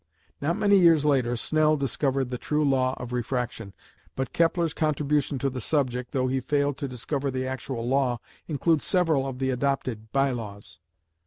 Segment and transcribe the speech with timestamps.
[0.41, 3.71] Not many years later Snell discovered the true law of refraction,
[4.15, 8.83] but Kepler's contribution to the subject, though he failed to discover the actual law, includes
[8.83, 10.79] several of the adopted "by laws".